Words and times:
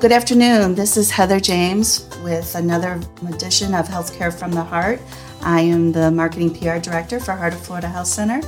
Good 0.00 0.12
afternoon. 0.12 0.76
This 0.76 0.96
is 0.96 1.10
Heather 1.10 1.40
James 1.40 2.08
with 2.22 2.54
another 2.54 3.00
edition 3.28 3.74
of 3.74 3.88
Healthcare 3.88 4.32
from 4.32 4.52
the 4.52 4.62
Heart. 4.62 5.00
I 5.42 5.62
am 5.62 5.90
the 5.90 6.08
Marketing 6.12 6.54
PR 6.54 6.78
Director 6.78 7.18
for 7.18 7.32
Heart 7.32 7.54
of 7.54 7.66
Florida 7.66 7.88
Health 7.88 8.06
Center, 8.06 8.40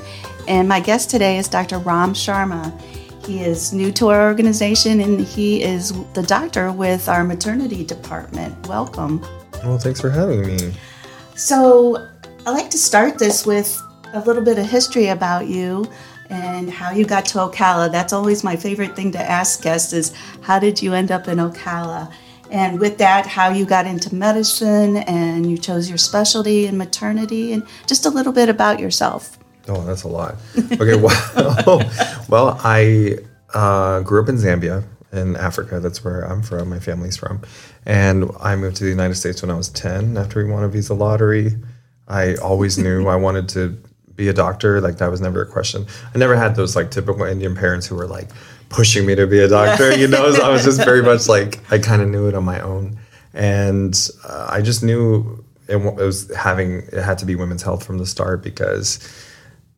and 0.47 0.69
my 0.69 0.79
guest 0.79 1.11
today 1.11 1.39
is 1.39 1.48
Dr. 1.48 1.79
Ram 1.79 2.15
Sharma. 2.15 2.80
He 3.27 3.41
is 3.41 3.73
new 3.73 3.91
to 3.91 4.11
our 4.11 4.29
organization 4.29 5.01
and 5.01 5.19
he 5.19 5.61
is 5.65 5.92
the 6.12 6.23
doctor 6.23 6.70
with 6.70 7.09
our 7.09 7.25
maternity 7.25 7.84
department. 7.84 8.69
Welcome. 8.69 9.20
Well, 9.64 9.78
thanks 9.78 10.01
for 10.01 10.11
having 10.11 10.47
me. 10.47 10.73
So, 11.34 12.09
I 12.47 12.53
like 12.53 12.70
to 12.70 12.78
start 12.78 13.19
this 13.19 13.45
with 13.45 13.77
a 14.12 14.20
little 14.20 14.45
bit 14.45 14.56
of 14.56 14.67
history 14.67 15.09
about 15.09 15.48
you 15.48 15.91
and 16.30 16.70
how 16.70 16.93
you 16.93 17.05
got 17.05 17.27
to 17.27 17.39
Ocala. 17.39 17.91
That's 17.91 18.12
always 18.12 18.45
my 18.45 18.57
favorite 18.57 18.97
thing 18.97 19.12
to 19.12 19.19
ask 19.19 19.62
guests 19.62 19.93
is 19.93 20.15
how 20.41 20.59
did 20.59 20.80
you 20.80 20.95
end 20.95 21.11
up 21.11 21.29
in 21.29 21.39
Ocala? 21.39 22.12
And 22.51 22.80
with 22.80 22.98
that, 22.98 23.27
how 23.27 23.51
you 23.51 23.65
got 23.65 23.87
into 23.87 24.15
medicine 24.15 24.98
and 24.98 25.48
you 25.51 25.59
chose 25.59 25.89
your 25.89 25.98
specialty 25.98 26.66
in 26.66 26.77
maternity 26.77 27.53
and 27.53 27.66
just 27.87 28.06
a 28.06 28.11
little 28.11 28.33
bit 28.33 28.48
about 28.48 28.80
yourself. 28.80 29.39
Oh, 29.69 29.84
that's 29.84 30.05
a 30.05 30.09
lot. 30.09 30.37
Okay, 30.56 30.97
well, 31.01 31.83
well 32.29 32.61
I 32.65 33.19
uh, 33.55 34.01
grew 34.01 34.23
up 34.23 34.28
in 34.28 34.37
Zambia 34.37 34.84
in 35.12 35.37
Africa. 35.37 35.81
That's 35.81 36.05
where 36.05 36.23
I'm 36.23 36.42
from. 36.42 36.70
My 36.70 36.81
family's 36.81 37.17
from. 37.17 37.42
And 37.86 38.31
I 38.41 38.56
moved 38.56 38.77
to 38.77 38.84
the 38.84 38.91
United 38.91 39.14
States 39.14 39.42
when 39.42 39.51
I 39.51 39.55
was 39.55 39.69
10 39.69 40.17
after 40.17 40.45
we 40.45 40.51
won 40.51 40.64
a 40.64 40.69
visa 40.69 40.95
lottery. 40.95 41.53
I 42.08 42.34
always 42.36 42.78
knew 42.78 43.06
I 43.06 43.17
wanted 43.17 43.48
to 43.51 43.78
be 44.21 44.29
a 44.29 44.35
doctor. 44.35 44.81
Like 44.81 44.99
that 44.99 45.11
was 45.11 45.21
never 45.21 45.43
a 45.43 45.47
question. 45.47 45.87
I 46.15 46.19
never 46.19 46.37
had 46.37 46.55
those 46.55 46.77
like 46.77 46.91
typical 46.91 47.25
Indian 47.25 47.55
parents 47.57 47.87
who 47.87 47.97
were 47.97 48.07
like 48.07 48.29
pushing 48.69 49.07
me 49.07 49.15
to 49.15 49.27
be 49.27 49.41
a 49.41 49.49
doctor. 49.49 49.97
You 49.97 50.07
know, 50.07 50.31
so 50.31 50.43
I 50.43 50.51
was 50.51 50.63
just 50.63 50.85
very 50.85 51.03
much 51.03 51.27
like 51.27 51.59
I 51.73 51.79
kind 51.79 52.03
of 52.03 52.09
knew 52.09 52.29
it 52.29 52.35
on 52.35 52.45
my 52.45 52.61
own, 52.61 52.98
and 53.33 53.98
uh, 54.29 54.47
I 54.51 54.61
just 54.61 54.83
knew 54.85 55.43
it, 55.69 55.77
it 55.77 55.97
was 55.97 56.31
having 56.37 56.83
it 56.93 57.03
had 57.03 57.19
to 57.19 57.27
be 57.27 57.35
women's 57.35 57.63
health 57.63 57.85
from 57.85 57.98
the 57.98 58.07
start 58.07 58.43
because. 58.43 59.01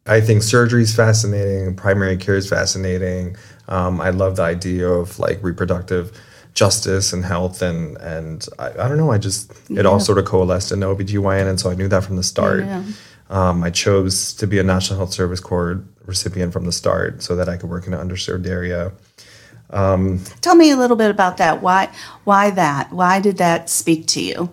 I 0.05 0.21
think 0.21 0.43
surgery 0.43 0.83
is 0.83 0.93
fascinating. 0.93 1.77
Primary 1.77 2.17
care 2.17 2.35
is 2.35 2.49
fascinating. 2.49 3.37
Um, 3.69 4.01
I 4.01 4.11
love 4.11 4.35
the 4.35 4.43
idea 4.43 4.89
of 4.89 5.17
like 5.21 5.41
reproductive 5.45 6.11
justice 6.55 7.13
and 7.13 7.25
health 7.25 7.63
and 7.63 7.97
and 7.99 8.47
I, 8.59 8.71
I 8.71 8.89
don't 8.89 8.97
know. 8.97 9.13
I 9.13 9.19
just 9.19 9.53
it 9.53 9.71
yeah. 9.71 9.83
all 9.83 10.01
sort 10.01 10.19
of 10.19 10.25
coalesced 10.25 10.73
in 10.73 10.81
OBGYN, 10.81 11.49
and 11.49 11.61
so 11.61 11.71
I 11.71 11.75
knew 11.75 11.87
that 11.87 12.03
from 12.03 12.17
the 12.17 12.25
start. 12.25 12.65
Yeah. 12.65 12.83
Um, 13.33 13.65
I 13.65 13.71
chose 13.71 14.35
to 14.35 14.47
be 14.47 14.59
a 14.59 14.63
National 14.63 14.99
Health 14.99 15.15
Service 15.15 15.41
Corps 15.41 15.83
recipient 16.05 16.53
from 16.53 16.67
the 16.67 16.73
start 16.73 17.23
so 17.23 17.35
that 17.35 17.49
I 17.49 17.57
could 17.57 17.71
work 17.71 17.87
in 17.87 17.95
an 17.95 18.09
underserved 18.09 18.47
area. 18.47 18.93
Um, 19.71 20.23
Tell 20.43 20.55
me 20.55 20.71
a 20.71 20.77
little 20.77 20.99
bit 20.99 21.11
about 21.11 21.39
that. 21.39 21.63
Why? 21.63 21.89
Why 22.25 22.51
that? 22.51 22.93
Why 22.93 23.21
did 23.21 23.39
that 23.39 23.71
speak 23.71 24.07
to 24.09 24.23
you? 24.23 24.53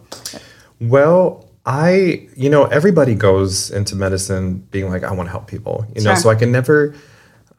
Well, 0.80 1.45
I, 1.66 2.30
you 2.38 2.49
know, 2.49 2.66
everybody 2.66 3.16
goes 3.16 3.69
into 3.69 3.97
medicine 3.97 4.59
being 4.71 4.89
like, 4.89 5.03
I 5.03 5.11
want 5.11 5.27
to 5.27 5.31
help 5.31 5.47
people, 5.47 5.86
you 5.93 6.02
know, 6.02 6.16
so 6.16 6.30
I 6.30 6.36
can 6.36 6.52
never. 6.52 6.95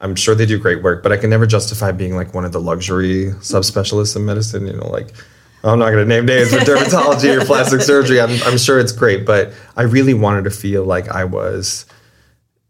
I'm 0.01 0.15
sure 0.15 0.33
they 0.33 0.47
do 0.47 0.57
great 0.57 0.81
work, 0.81 1.03
but 1.03 1.11
I 1.11 1.17
can 1.17 1.29
never 1.29 1.45
justify 1.45 1.91
being 1.91 2.15
like 2.15 2.33
one 2.33 2.45
of 2.45 2.51
the 2.51 2.59
luxury 2.59 3.25
subspecialists 3.41 4.15
in 4.15 4.25
medicine. 4.25 4.65
You 4.65 4.73
know, 4.73 4.87
like 4.89 5.13
I'm 5.63 5.79
not 5.79 5.91
going 5.91 6.03
to 6.03 6.05
name 6.05 6.25
names 6.25 6.51
but 6.51 6.61
dermatology 6.67 7.39
or 7.39 7.45
plastic 7.45 7.81
surgery. 7.81 8.19
I'm, 8.19 8.31
I'm 8.43 8.57
sure 8.57 8.79
it's 8.79 8.91
great, 8.91 9.25
but 9.25 9.53
I 9.75 9.83
really 9.83 10.13
wanted 10.13 10.43
to 10.45 10.49
feel 10.49 10.83
like 10.83 11.07
I 11.09 11.23
was 11.23 11.85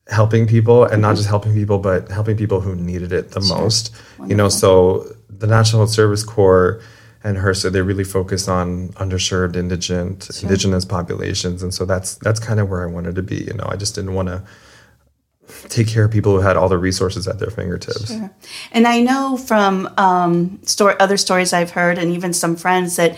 helping 0.07 0.45
people 0.45 0.83
and 0.83 1.01
not 1.01 1.09
mm-hmm. 1.09 1.15
just 1.17 1.29
helping 1.29 1.53
people, 1.53 1.79
but 1.79 2.11
helping 2.11 2.35
people 2.35 2.59
who 2.59 2.75
needed 2.75 3.13
it 3.13 3.31
the 3.31 3.41
sure. 3.41 3.57
most. 3.57 3.93
Wonderful. 3.93 4.29
You 4.29 4.35
know, 4.35 4.49
so 4.49 5.15
the 5.29 5.47
National 5.47 5.81
Health 5.81 5.91
Service 5.91 6.23
Corps 6.23 6.81
and 7.23 7.37
HRSA, 7.37 7.71
they 7.71 7.81
really 7.81 8.03
focus 8.03 8.47
on 8.47 8.89
underserved, 8.89 9.55
indigent, 9.55 10.23
sure. 10.31 10.49
indigenous 10.49 10.85
populations, 10.85 11.63
and 11.63 11.73
so 11.73 11.85
that's 11.85 12.15
that's 12.15 12.39
kind 12.39 12.59
of 12.59 12.69
where 12.69 12.83
I 12.83 12.87
wanted 12.87 13.15
to 13.15 13.23
be. 13.23 13.43
You 13.43 13.53
know, 13.53 13.67
I 13.69 13.75
just 13.75 13.95
didn't 13.95 14.15
want 14.15 14.27
to 14.27 14.43
take 15.69 15.87
care 15.87 16.05
of 16.05 16.11
people 16.11 16.33
who 16.33 16.39
had 16.39 16.57
all 16.57 16.69
the 16.69 16.77
resources 16.77 17.27
at 17.27 17.39
their 17.39 17.49
fingertips. 17.49 18.07
Sure. 18.07 18.31
And 18.71 18.87
I 18.87 19.01
know 19.01 19.37
from 19.37 19.91
um, 19.97 20.59
story, 20.63 20.95
other 20.99 21.17
stories 21.17 21.53
I've 21.53 21.71
heard, 21.71 21.97
and 21.97 22.11
even 22.11 22.33
some 22.33 22.55
friends 22.55 22.95
that 22.95 23.17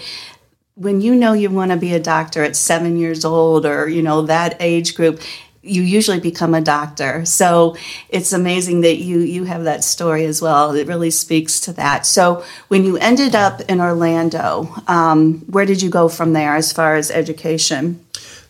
when 0.76 1.02
you 1.02 1.14
know 1.14 1.34
you 1.34 1.50
want 1.50 1.72
to 1.72 1.78
be 1.78 1.94
a 1.94 2.00
doctor 2.00 2.44
at 2.44 2.56
seven 2.56 2.98
years 2.98 3.24
old 3.24 3.66
or 3.66 3.88
you 3.88 4.02
know 4.02 4.24
that 4.24 4.58
age 4.60 4.96
group 4.96 5.22
you 5.62 5.82
usually 5.82 6.20
become 6.20 6.54
a 6.54 6.62
doctor 6.62 7.24
so 7.26 7.78
it's 8.10 8.34
amazing 8.34 8.82
that 8.82 8.98
you 8.98 9.20
you 9.20 9.44
have 9.44 9.64
that 9.64 9.84
story 9.84 10.26
as 10.26 10.42
well 10.42 10.72
it 10.72 10.88
really 10.88 11.12
speaks 11.12 11.60
to 11.60 11.72
that 11.74 12.06
so 12.06 12.44
when 12.70 12.84
you 12.84 12.98
ended 12.98 13.36
up 13.36 13.62
in 13.62 13.80
orlando 13.80 14.68
um, 14.88 15.40
where 15.42 15.66
did 15.66 15.82
you 15.82 15.90
go 15.90 16.10
from 16.10 16.34
there 16.34 16.56
as 16.56 16.74
far 16.74 16.96
as 16.96 17.12
education 17.12 18.04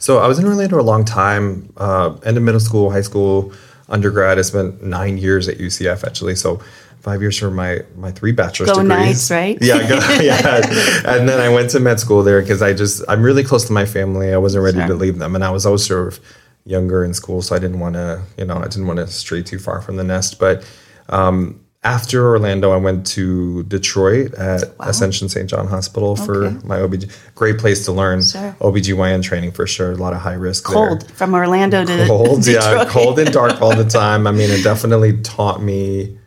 so 0.06 0.12
i 0.20 0.28
was 0.28 0.38
in 0.40 0.46
orlando 0.46 0.80
a 0.80 0.88
long 0.94 1.04
time 1.04 1.46
uh, 1.78 2.08
end 2.28 2.36
of 2.38 2.44
middle 2.44 2.66
school 2.70 2.86
high 2.98 3.08
school 3.10 3.54
undergrad. 3.90 4.40
I 4.40 4.42
spent 4.42 4.84
nine 4.84 5.18
years 5.18 5.48
at 5.48 5.58
UCF 5.58 6.04
actually. 6.04 6.36
So 6.36 6.62
five 7.00 7.22
years 7.22 7.38
for 7.38 7.52
my 7.52 7.82
my 7.96 8.12
three 8.12 8.32
bachelor's 8.32 8.72
go 8.72 8.82
degrees. 8.82 8.90
Nice, 8.90 9.32
right? 9.32 9.58
Yeah, 9.62 9.88
go, 9.88 9.96
yeah. 10.22 10.62
and 11.06 11.28
then 11.28 11.40
I 11.40 11.50
went 11.50 11.70
to 11.72 11.80
med 11.80 12.00
school 12.00 12.24
there 12.24 12.42
because 12.42 12.62
I 12.62 12.74
just 12.74 13.04
I'm 13.08 13.22
really 13.22 13.44
close 13.44 13.66
to 13.66 13.74
my 13.74 13.86
family. 13.86 14.34
I 14.34 14.38
wasn't 14.38 14.64
ready 14.64 14.80
sure. 14.80 14.88
to 14.88 14.96
leave 14.96 15.20
them, 15.20 15.36
and 15.36 15.44
I 15.44 15.52
was 15.52 15.66
always 15.66 15.86
sort 15.86 16.08
of 16.08 16.20
younger 16.66 17.04
in 17.04 17.14
school, 17.14 17.42
so 17.42 17.56
I 17.56 17.60
didn't 17.60 17.80
want 17.80 17.96
to 17.96 18.22
you 18.38 18.46
know 18.46 18.58
I 18.58 18.68
didn't 18.68 18.88
want 18.88 18.98
to 18.98 19.08
stray 19.08 19.44
too 19.44 19.60
far 19.60 19.82
from 19.82 19.96
the 19.98 20.04
nest. 20.04 20.40
But 20.40 20.68
um, 21.10 21.63
after 21.84 22.26
Orlando, 22.26 22.72
I 22.72 22.78
went 22.78 23.06
to 23.08 23.64
Detroit 23.64 24.34
at 24.36 24.78
wow. 24.80 24.88
Ascension 24.88 25.28
St. 25.28 25.50
John 25.50 25.68
Hospital 25.68 26.12
okay. 26.12 26.26
for 26.26 26.50
my 26.66 26.80
OB. 26.82 26.96
Great 27.36 27.58
place 27.58 27.84
to 27.86 27.92
learn 27.92 28.24
sure. 28.24 28.56
OBGYN 28.62 29.22
training 29.22 29.52
for 29.52 29.68
sure. 29.68 29.92
A 29.92 29.96
lot 29.96 30.14
of 30.14 30.20
high 30.20 30.34
risk. 30.34 30.64
Cold 30.64 31.02
there. 31.02 31.10
from 31.10 31.34
Orlando 31.34 31.84
to 31.84 32.06
cold, 32.08 32.42
Detroit. 32.44 32.64
yeah, 32.64 32.86
cold 32.88 33.20
and 33.20 33.32
dark 33.32 33.62
all 33.62 33.76
the 33.76 33.84
time. 33.90 34.28
I 34.28 34.32
mean, 34.32 34.50
it 34.50 34.64
definitely 34.64 35.22
taught 35.22 35.62
me 35.62 36.18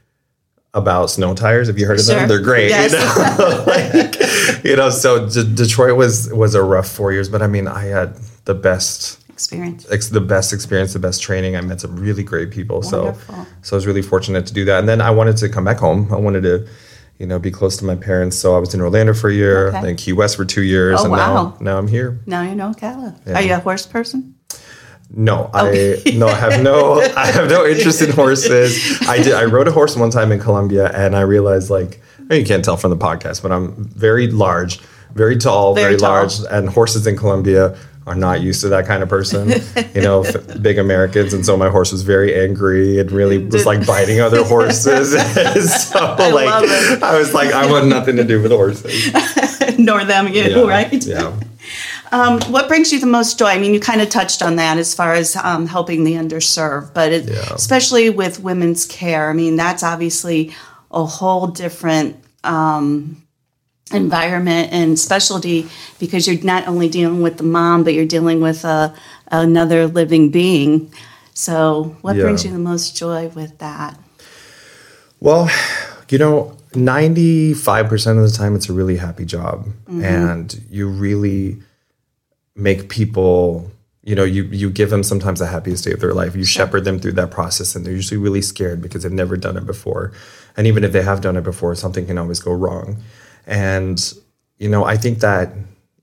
about 0.75 1.09
snow 1.09 1.35
tires. 1.35 1.69
Have 1.69 1.79
you 1.79 1.87
heard 1.87 2.01
of 2.01 2.05
sure. 2.05 2.17
them? 2.17 2.29
They're 2.29 2.43
great. 2.43 2.69
Yes. 2.69 2.93
You 2.93 3.45
know, 3.45 3.65
like, 3.67 4.65
you 4.65 4.77
know. 4.77 4.91
So 4.91 5.27
D- 5.27 5.55
Detroit 5.55 5.97
was 5.97 6.31
was 6.33 6.55
a 6.55 6.63
rough 6.63 6.89
four 6.89 7.13
years, 7.13 7.31
but 7.31 7.41
I 7.41 7.47
mean, 7.47 7.67
I 7.67 7.85
had 7.85 8.15
the 8.45 8.55
best 8.55 9.26
experience. 9.37 9.85
It's 9.91 10.09
the 10.09 10.21
best 10.23 10.55
experience, 10.55 10.95
the 10.95 10.99
best 10.99 11.21
training. 11.21 11.57
I 11.57 11.61
met 11.61 11.83
some 11.83 11.95
really 11.95 12.23
great 12.23 12.51
people. 12.51 12.81
Wonderful. 12.81 13.35
So, 13.35 13.47
so 13.61 13.77
I 13.77 13.77
was 13.77 13.87
really 13.87 14.01
fortunate 14.01 14.47
to 14.47 14.55
do 14.55 14.65
that. 14.65 14.79
And 14.79 14.89
then 14.89 15.03
I 15.03 15.11
wanted 15.11 15.37
to 15.37 15.51
come 15.51 15.65
back 15.65 15.77
home. 15.77 16.11
I 16.11 16.17
wanted 16.17 16.43
to, 16.45 16.67
you 17.19 17.27
know, 17.27 17.39
be 17.39 17.51
close 17.51 17.77
to 17.77 17.85
my 17.85 17.97
parents. 17.97 18.39
So 18.39 18.57
I 18.57 18.59
was 18.59 18.73
in 18.73 18.81
Orlando 18.81 19.13
for 19.13 19.29
a 19.29 19.35
year, 19.35 19.69
okay. 19.69 19.83
then 19.83 19.97
Key 19.97 20.15
West 20.15 20.37
for 20.37 20.47
two 20.47 20.63
years, 20.63 21.01
oh, 21.01 21.05
and 21.05 21.13
wow. 21.13 21.19
now 21.19 21.57
now 21.61 21.79
I'm 21.79 21.87
here. 21.87 22.19
Now 22.25 22.43
you 22.49 22.55
know 22.55 22.73
Ocala. 22.73 23.15
Yeah. 23.27 23.35
Are 23.35 23.43
you 23.43 23.55
a 23.55 23.59
horse 23.59 23.87
person? 23.87 24.35
No, 25.11 25.51
I 25.53 26.03
no, 26.17 26.29
I 26.29 26.35
have 26.35 26.63
no, 26.63 27.01
I 27.17 27.27
have 27.27 27.51
no 27.51 27.67
interest 27.67 28.01
in 28.01 28.13
horses. 28.13 28.99
I 29.07 29.19
did. 29.23 29.35
I 29.35 29.45
rode 29.45 29.69
a 29.69 29.73
horse 29.73 29.97
one 29.97 30.11
time 30.11 30.33
in 30.33 30.41
Colombia, 30.41 30.91
and 30.93 31.15
I 31.15 31.21
realized 31.21 31.69
like 31.69 32.01
oh, 32.31 32.35
you 32.35 32.45
can't 32.45 32.65
tell 32.65 32.79
from 32.79 32.91
the 32.91 32.97
podcast, 32.97 33.43
but 33.43 33.53
I'm 33.53 33.85
very 33.89 34.29
large, 34.29 34.81
very 35.15 35.37
tall, 35.37 35.75
very, 35.75 35.89
very 35.89 35.99
tall. 35.99 36.11
large, 36.11 36.41
and 36.51 36.69
horses 36.69 37.07
in 37.07 37.17
Colombia 37.17 37.77
are 38.07 38.15
not 38.15 38.41
used 38.41 38.61
to 38.61 38.69
that 38.69 38.87
kind 38.87 39.03
of 39.03 39.09
person, 39.09 39.53
you 39.95 40.01
know, 40.01 40.25
big 40.63 40.79
Americans. 40.79 41.35
And 41.35 41.45
so 41.45 41.57
my 41.57 41.69
horse 41.69 41.91
was 41.91 42.03
very 42.03 42.41
angry 42.41 43.01
and 43.01 43.11
really 43.11 43.39
was 43.39 43.67
like 43.67 43.85
biting 43.85 44.21
other 44.21 44.45
horses. 44.45 45.11
so 45.91 45.99
I 45.99 46.31
like 46.31 47.03
I 47.03 47.19
was 47.19 47.35
like, 47.35 47.53
I 47.53 47.71
want 47.71 47.89
nothing 47.89 48.17
to 48.17 48.25
do 48.25 48.41
with 48.41 48.53
horses. 48.53 49.13
Nor 49.79 50.05
them 50.05 50.29
you, 50.29 50.43
yeah, 50.43 50.69
right? 50.69 51.05
Yeah. 51.05 51.37
Um, 52.13 52.41
what 52.53 52.69
brings 52.69 52.93
you 52.93 53.01
the 53.01 53.07
most 53.07 53.39
joy? 53.39 53.47
I 53.47 53.59
mean, 53.59 53.75
you 53.75 53.81
kind 53.81 54.01
of 54.01 54.09
touched 54.09 54.41
on 54.41 54.57
that 54.57 54.79
as 54.79 54.95
far 54.95 55.15
as 55.15 55.35
um, 55.35 55.67
helping 55.67 56.05
the 56.05 56.13
underserved, 56.13 56.95
but 56.95 57.13
it, 57.13 57.25
yeah. 57.25 57.53
especially 57.53 58.11
with 58.11 58.41
women's 58.41 58.87
care. 58.87 59.29
I 59.29 59.33
mean, 59.33 59.57
that's 59.57 59.83
obviously 59.83 60.55
a 60.93 61.05
whole 61.05 61.49
different 61.49 62.23
um, 62.45 63.26
environment 63.93 64.73
and 64.73 64.99
specialty 64.99 65.69
because 65.99 66.27
you're 66.27 66.43
not 66.43 66.67
only 66.67 66.89
dealing 66.89 67.23
with 67.23 67.37
the 67.37 67.45
mom, 67.45 67.85
but 67.85 67.95
you're 67.95 68.07
dealing 68.07 68.41
with 68.41 68.65
a, 68.65 68.69
uh, 68.69 68.97
another 69.31 69.87
living 69.87 70.31
being. 70.31 70.93
So, 71.35 71.97
what 72.01 72.17
yeah. 72.17 72.23
brings 72.23 72.45
you 72.45 72.51
the 72.51 72.59
most 72.59 72.97
joy 72.97 73.29
with 73.29 73.59
that? 73.59 73.99
Well, 75.21 75.51
you 76.09 76.19
know, 76.19 76.57
95% 76.73 78.23
of 78.23 78.31
the 78.31 78.37
time, 78.37 78.55
it's 78.55 78.69
a 78.69 78.73
really 78.73 78.97
happy 78.97 79.25
job. 79.25 79.67
Mm-hmm. 79.85 80.05
And 80.05 80.65
you 80.71 80.89
really 80.89 81.63
make 82.57 82.89
people 82.89 83.71
you 84.03 84.15
know 84.15 84.25
you 84.25 84.45
you 84.45 84.71
give 84.71 84.89
them 84.89 85.03
sometimes 85.03 85.41
the 85.41 85.47
happiest 85.47 85.85
day 85.85 85.93
of 85.93 86.01
their 86.01 86.15
life 86.15 86.35
you 86.35 86.45
shepherd 86.45 86.85
them 86.85 86.99
through 86.99 87.13
that 87.13 87.31
process 87.31 87.75
and 87.75 87.85
they're 87.85 87.93
usually 87.93 88.17
really 88.17 88.41
scared 88.41 88.81
because 88.81 89.03
they've 89.03 89.13
never 89.13 89.37
done 89.37 89.59
it 89.59 89.67
before 89.67 90.13
and 90.57 90.67
even 90.67 90.85
if 90.85 90.93
they 90.93 91.03
have 91.03 91.21
done 91.21 91.37
it 91.37 91.45
before 91.45 91.75
something 91.75 92.07
can 92.07 92.17
always 92.17 92.41
go 92.41 92.53
wrong 92.53 92.97
and 93.47 94.15
you 94.59 94.69
know, 94.69 94.85
I 94.85 94.97
think 94.97 95.21
that 95.21 95.53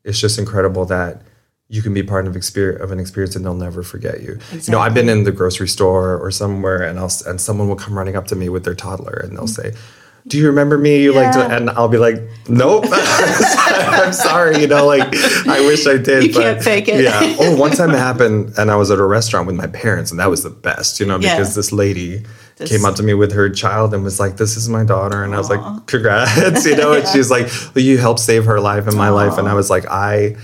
it's 0.03 0.19
just 0.19 0.37
incredible 0.37 0.85
that 0.85 1.21
you 1.69 1.81
can 1.81 1.93
be 1.93 2.03
part 2.03 2.27
of 2.27 2.35
experience 2.35 2.81
of 2.81 2.91
an 2.91 2.99
experience 2.99 3.35
and 3.35 3.43
they'll 3.43 3.55
never 3.55 3.81
forget 3.81 4.21
you. 4.21 4.33
Exactly. 4.33 4.59
You 4.65 4.71
know, 4.73 4.79
I've 4.79 4.93
been 4.93 5.09
in 5.09 5.23
the 5.23 5.31
grocery 5.31 5.67
store 5.67 6.17
or 6.19 6.29
somewhere 6.29 6.83
and 6.83 6.99
I'll 6.99 7.11
and 7.25 7.41
someone 7.41 7.67
will 7.67 7.75
come 7.75 7.97
running 7.97 8.15
up 8.15 8.27
to 8.27 8.35
me 8.35 8.49
with 8.49 8.63
their 8.63 8.75
toddler 8.75 9.21
and 9.23 9.35
they'll 9.35 9.45
mm-hmm. 9.45 9.73
say, 9.73 9.79
do 10.27 10.37
you 10.37 10.47
remember 10.47 10.77
me? 10.77 11.03
You 11.03 11.13
like 11.13 11.35
and 11.35 11.69
I'll 11.71 11.89
be 11.89 11.97
like, 11.97 12.15
nope. 12.47 12.85
I'm 12.91 14.13
sorry. 14.13 14.59
You 14.59 14.67
know, 14.67 14.85
like 14.85 15.03
I 15.47 15.59
wish 15.67 15.85
I 15.85 15.97
did. 15.97 16.23
You 16.23 16.33
can't 16.33 16.61
fake 16.63 16.87
it. 16.87 17.03
Yeah. 17.03 17.35
Oh, 17.39 17.55
one 17.57 17.71
time 17.71 17.89
it 17.91 17.97
happened, 17.97 18.53
and 18.57 18.71
I 18.71 18.75
was 18.75 18.89
at 18.91 18.99
a 18.99 19.05
restaurant 19.05 19.47
with 19.47 19.55
my 19.55 19.67
parents, 19.67 20.11
and 20.11 20.19
that 20.19 20.29
was 20.29 20.43
the 20.43 20.49
best. 20.49 20.99
You 20.99 21.05
know, 21.05 21.19
Yeah. 21.19 21.35
because 21.35 21.55
this 21.55 21.71
lady 21.71 22.23
This- 22.57 22.69
came 22.69 22.85
up 22.85 22.95
to 22.95 23.03
me 23.03 23.13
with 23.13 23.31
her 23.33 23.49
child 23.49 23.93
and 23.93 24.03
was 24.03 24.19
like, 24.19 24.37
"This 24.37 24.55
is 24.55 24.69
my 24.69 24.83
daughter," 24.83 25.23
and 25.23 25.33
I 25.35 25.37
was 25.37 25.49
like, 25.49 25.59
"Congrats!" 25.87 26.65
You 26.65 26.75
know, 26.77 26.93
and 26.93 27.07
she's 27.13 27.29
like, 27.29 27.47
well, 27.75 27.83
"You 27.83 27.97
helped 27.97 28.19
save 28.21 28.45
her 28.45 28.59
life 28.59 28.87
and 28.87 28.95
my 28.95 29.09
life," 29.09 29.37
and 29.37 29.47
I 29.47 29.53
was 29.53 29.69
like, 29.69 29.85
"I." 29.89 30.35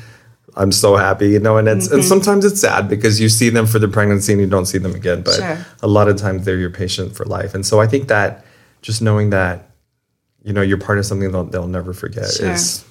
I'm 0.55 0.71
so 0.73 0.97
happy, 0.97 1.29
you 1.29 1.39
know, 1.39 1.55
and 1.57 1.69
it's 1.69 1.85
Mm-hmm. 1.85 1.93
and 1.97 2.03
sometimes 2.03 2.43
it's 2.43 2.59
sad 2.59 2.89
because 2.89 3.21
you 3.21 3.29
see 3.29 3.49
them 3.49 3.65
for 3.65 3.79
the 3.79 3.87
pregnancy 3.87 4.33
and 4.33 4.41
you 4.41 4.47
don't 4.47 4.65
see 4.65 4.79
them 4.79 4.93
again. 4.93 5.21
But 5.21 5.35
Sure. 5.35 5.57
a 5.83 5.87
lot 5.87 6.09
of 6.09 6.17
times 6.17 6.43
they're 6.43 6.57
your 6.57 6.71
patient 6.71 7.15
for 7.15 7.23
life, 7.25 7.53
and 7.53 7.65
so 7.65 7.79
I 7.79 7.87
think 7.87 8.07
that 8.09 8.43
just 8.81 9.01
knowing 9.01 9.29
that, 9.29 9.68
you 10.43 10.53
know, 10.53 10.61
you're 10.61 10.77
part 10.77 10.97
of 10.99 11.05
something 11.05 11.31
they'll, 11.31 11.43
they'll 11.45 11.67
never 11.67 11.93
forget 11.93 12.31
Sure. 12.31 12.51
is 12.51 12.85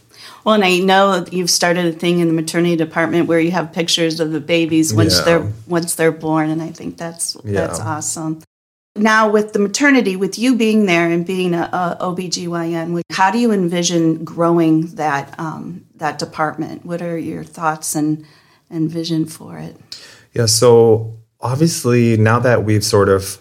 Well, 0.45 0.55
and 0.55 0.65
I 0.65 0.79
know 0.79 1.25
you've 1.31 1.51
started 1.51 1.87
a 1.87 1.93
thing 1.93 2.21
in 2.21 2.29
the 2.29 2.35
maternity 2.35 2.77
department 2.77 3.27
where 3.29 3.41
you 3.41 3.51
have 3.51 3.73
pictures 3.73 4.21
of 4.21 4.33
the 4.33 4.41
babies 4.41 4.93
once 4.95 5.19
Yeah. 5.19 5.25
they're 5.25 5.53
once 5.67 5.95
they're 5.95 6.13
born, 6.13 6.51
and 6.51 6.63
I 6.63 6.71
think 6.71 6.97
that's 6.97 7.33
that's 7.45 7.79
Yeah. 7.79 7.85
awesome. 7.85 8.41
Now, 8.97 9.31
with 9.31 9.53
the 9.53 9.61
maternity, 9.61 10.17
with 10.17 10.39
you 10.39 10.57
being 10.57 10.87
there 10.87 11.09
and 11.09 11.25
being 11.25 11.55
a, 11.55 11.69
a 11.73 11.97
OBGYN, 12.01 13.01
how 13.13 13.31
do 13.31 13.39
you 13.39 13.53
envision 13.53 14.25
growing 14.25 14.87
that 14.97 15.35
um, 15.39 15.85
that 15.97 16.19
department? 16.19 16.85
What 16.85 17.01
are 17.03 17.17
your 17.19 17.45
thoughts 17.45 17.95
and 17.95 18.25
and 18.71 18.91
vision 18.91 19.25
for 19.27 19.59
it? 19.59 19.77
Yeah, 20.35 20.47
so 20.47 21.15
obviously 21.41 22.17
now 22.17 22.39
that 22.41 22.65
we've 22.65 22.85
sort 22.85 23.09
of 23.09 23.39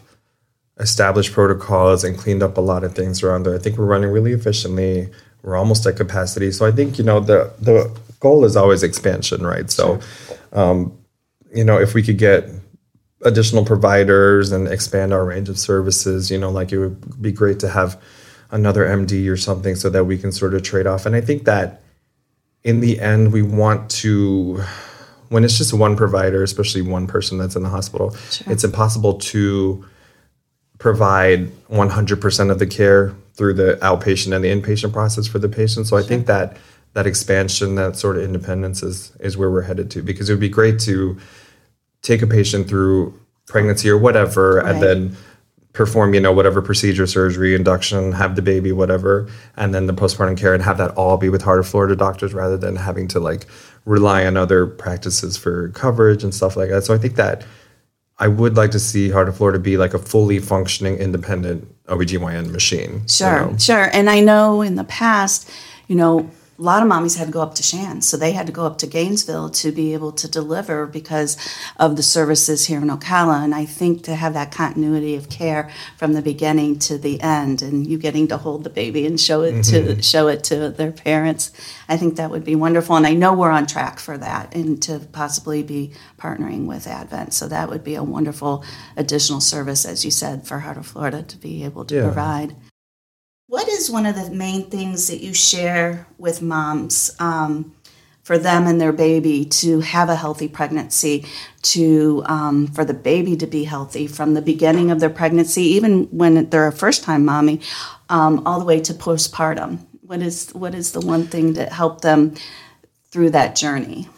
established 0.79 1.33
protocols 1.33 2.03
and 2.03 2.17
cleaned 2.17 2.43
up 2.43 2.57
a 2.57 2.61
lot 2.61 2.83
of 2.83 2.95
things 2.95 3.23
around 3.23 3.43
there, 3.43 3.55
I 3.55 3.59
think 3.59 3.77
we're 3.77 3.85
running 3.85 4.11
really 4.11 4.33
efficiently. 4.33 5.09
We're 5.41 5.55
almost 5.55 5.85
at 5.85 5.95
capacity. 5.97 6.51
So 6.51 6.65
I 6.65 6.71
think, 6.71 6.97
you 6.97 7.03
know, 7.03 7.19
the 7.19 7.53
the 7.59 7.97
goal 8.19 8.45
is 8.45 8.55
always 8.55 8.83
expansion, 8.83 9.45
right? 9.45 9.69
So 9.71 9.99
um, 10.53 10.97
you 11.53 11.63
know, 11.63 11.79
if 11.79 11.93
we 11.93 12.03
could 12.03 12.17
get 12.17 12.49
additional 13.23 13.65
providers 13.65 14.51
and 14.51 14.67
expand 14.67 15.13
our 15.13 15.25
range 15.25 15.49
of 15.49 15.57
services, 15.57 16.29
you 16.29 16.37
know, 16.37 16.51
like 16.51 16.71
it 16.71 16.77
would 16.77 17.21
be 17.21 17.31
great 17.31 17.59
to 17.59 17.69
have 17.69 17.99
another 18.51 18.85
MD 18.85 19.29
or 19.29 19.37
something 19.37 19.75
so 19.75 19.89
that 19.89 20.05
we 20.05 20.17
can 20.17 20.31
sort 20.31 20.53
of 20.53 20.63
trade 20.63 20.87
off. 20.87 21.05
And 21.05 21.15
I 21.15 21.21
think 21.21 21.45
that 21.45 21.81
in 22.63 22.79
the 22.79 22.99
end, 22.99 23.33
we 23.33 23.41
want 23.41 23.89
to, 23.91 24.63
when 25.29 25.43
it's 25.43 25.57
just 25.57 25.73
one 25.73 25.95
provider, 25.95 26.43
especially 26.43 26.81
one 26.81 27.07
person 27.07 27.37
that's 27.37 27.55
in 27.55 27.63
the 27.63 27.69
hospital, 27.69 28.15
it's 28.45 28.63
impossible 28.63 29.15
to 29.15 29.83
provide 30.79 31.47
100% 31.67 32.51
of 32.51 32.59
the 32.59 32.67
care 32.67 33.13
through 33.33 33.53
the 33.53 33.77
outpatient 33.81 34.35
and 34.35 34.43
the 34.43 34.49
inpatient 34.49 34.93
process 34.93 35.27
for 35.27 35.39
the 35.39 35.49
patient. 35.49 35.87
So 35.87 35.97
I 35.97 36.03
think 36.03 36.25
that 36.27 36.57
that 36.93 37.05
expansion, 37.05 37.75
that 37.75 37.95
sort 37.95 38.17
of 38.17 38.23
independence 38.23 38.81
is 38.81 39.11
is 39.19 39.37
where 39.37 39.51
we're 39.51 39.61
headed 39.61 39.91
to 39.91 40.01
because 40.01 40.29
it 40.29 40.33
would 40.33 40.39
be 40.39 40.49
great 40.49 40.79
to 40.81 41.17
take 42.01 42.21
a 42.21 42.27
patient 42.27 42.67
through 42.67 43.13
pregnancy 43.45 43.89
or 43.89 43.97
whatever 43.97 44.59
and 44.59 44.81
then 44.81 45.15
perform, 45.73 46.15
you 46.15 46.19
know, 46.19 46.31
whatever 46.31 46.59
procedure, 46.59 47.05
surgery, 47.05 47.53
induction, 47.53 48.11
have 48.11 48.35
the 48.35 48.41
baby, 48.41 48.71
whatever, 48.71 49.29
and 49.57 49.75
then 49.75 49.85
the 49.85 49.93
postpartum 49.93 50.35
care 50.35 50.55
and 50.55 50.63
have 50.63 50.79
that 50.79 50.89
all 50.91 51.17
be 51.17 51.29
with 51.29 51.43
Heart 51.43 51.59
of 51.59 51.67
Florida 51.67 51.95
doctors 51.95 52.33
rather 52.33 52.57
than 52.57 52.75
having 52.75 53.07
to 53.09 53.19
like 53.19 53.45
rely 53.85 54.25
on 54.25 54.35
other 54.35 54.65
practices 54.65 55.37
for 55.37 55.69
coverage 55.69 56.23
and 56.23 56.33
stuff 56.33 56.57
like 56.57 56.69
that. 56.69 56.83
So 56.83 56.95
I 56.95 56.97
think 56.97 57.15
that 57.15 57.45
I 58.19 58.27
would 58.27 58.55
like 58.57 58.71
to 58.71 58.79
see 58.79 59.09
Heart 59.09 59.29
of 59.29 59.37
Florida 59.37 59.59
be 59.59 59.77
like 59.77 59.93
a 59.93 59.99
fully 59.99 60.39
functioning 60.39 60.95
independent 60.97 61.67
OBGYN 61.85 62.51
machine. 62.51 63.01
you 63.03 63.07
Sure, 63.07 63.51
know? 63.51 63.57
sure. 63.57 63.89
And 63.93 64.09
I 64.09 64.21
know 64.21 64.61
in 64.61 64.75
the 64.75 64.83
past, 64.83 65.49
you 65.87 65.95
know, 65.95 66.29
a 66.59 66.63
lot 66.63 66.81
of 66.81 66.89
mommies 66.89 67.17
had 67.17 67.27
to 67.27 67.33
go 67.33 67.41
up 67.41 67.53
to 67.55 67.63
Shands, 67.63 68.07
so 68.07 68.17
they 68.17 68.31
had 68.31 68.47
to 68.47 68.53
go 68.53 68.65
up 68.65 68.79
to 68.79 68.87
Gainesville 68.87 69.51
to 69.51 69.71
be 69.71 69.93
able 69.93 70.11
to 70.13 70.27
deliver 70.27 70.87
because 70.87 71.37
of 71.77 71.95
the 71.95 72.03
services 72.03 72.65
here 72.65 72.81
in 72.81 72.87
Ocala. 72.87 73.43
And 73.43 73.53
I 73.53 73.65
think 73.65 74.03
to 74.03 74.15
have 74.15 74.33
that 74.33 74.51
continuity 74.51 75.15
of 75.15 75.29
care 75.29 75.69
from 75.97 76.13
the 76.13 76.21
beginning 76.21 76.79
to 76.79 76.97
the 76.97 77.21
end, 77.21 77.61
and 77.61 77.85
you 77.85 77.99
getting 77.99 78.27
to 78.29 78.37
hold 78.37 78.63
the 78.63 78.71
baby 78.71 79.05
and 79.05 79.19
show 79.19 79.43
it 79.43 79.63
to 79.65 79.81
mm-hmm. 79.81 79.99
show 79.99 80.27
it 80.27 80.43
to 80.45 80.69
their 80.69 80.91
parents, 80.91 81.51
I 81.87 81.97
think 81.97 82.15
that 82.15 82.31
would 82.31 82.43
be 82.43 82.55
wonderful. 82.55 82.95
And 82.95 83.05
I 83.05 83.13
know 83.13 83.33
we're 83.33 83.51
on 83.51 83.67
track 83.67 83.99
for 83.99 84.17
that, 84.17 84.55
and 84.55 84.81
to 84.83 84.99
possibly 85.11 85.61
be 85.61 85.91
partnering 86.17 86.65
with 86.65 86.87
Advent. 86.87 87.33
So 87.33 87.47
that 87.47 87.69
would 87.69 87.83
be 87.83 87.95
a 87.95 88.03
wonderful 88.03 88.63
additional 88.95 89.41
service, 89.41 89.85
as 89.85 90.03
you 90.03 90.11
said, 90.11 90.47
for 90.47 90.59
Heart 90.59 90.77
of 90.77 90.87
Florida 90.87 91.21
to 91.21 91.37
be 91.37 91.63
able 91.63 91.85
to 91.85 91.95
Yeah. 91.95 92.03
provide. 92.03 92.55
What 93.49 93.69
is 93.69 93.89
one 93.89 94.05
of 94.05 94.15
the 94.15 94.29
main 94.29 94.69
things 94.69 95.07
that 95.07 95.23
you 95.23 95.33
share 95.33 96.05
with 96.17 96.41
moms 96.41 97.15
um, 97.17 97.73
for 98.21 98.37
them 98.37 98.67
and 98.67 98.79
their 98.81 98.91
baby 98.91 99.45
to 99.45 99.79
have 99.79 100.09
a 100.09 100.17
healthy 100.17 100.49
pregnancy, 100.49 101.25
to 101.61 102.23
um, 102.25 102.67
for 102.67 102.83
the 102.83 102.93
baby 102.93 103.37
to 103.37 103.47
be 103.47 103.63
healthy 103.63 104.05
from 104.05 104.33
the 104.33 104.41
beginning 104.41 104.91
of 104.91 104.99
their 104.99 105.09
pregnancy, 105.09 105.61
even 105.61 106.07
when 106.07 106.49
they're 106.49 106.67
a 106.67 106.73
first-time 106.73 107.23
mommy, 107.23 107.61
um, 108.09 108.45
all 108.45 108.59
the 108.59 108.65
way 108.65 108.81
to 108.81 108.93
postpartum? 108.93 109.79
What 110.01 110.21
is 110.21 110.49
what 110.51 110.75
is 110.75 110.91
the 110.91 110.99
one 110.99 111.25
thing 111.25 111.53
that 111.53 111.71
helped 111.71 112.01
them 112.01 112.35
through 113.11 113.29
that 113.29 113.55
journey? 113.55 114.09